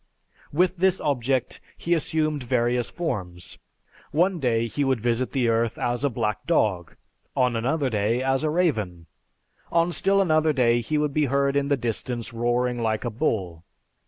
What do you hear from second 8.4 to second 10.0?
a raven, on